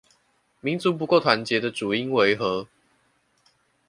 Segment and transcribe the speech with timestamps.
[0.61, 2.67] 民族不夠團結的主因為何？